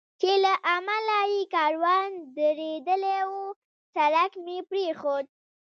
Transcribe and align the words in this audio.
چې 0.21 0.31
له 0.43 0.53
امله 0.75 1.19
یې 1.33 1.41
کاروان 1.55 2.09
درېدلی 2.37 3.19
و، 3.33 3.35
سړک 3.93 4.31
مې 4.45 4.57
پرېښود. 4.69 5.25